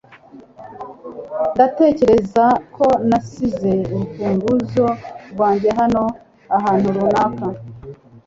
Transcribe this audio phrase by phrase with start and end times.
[1.53, 4.85] Ndatekereza ko nasize urufunguzo
[5.31, 6.03] rwanjye hano
[6.57, 7.47] ahantu runaka.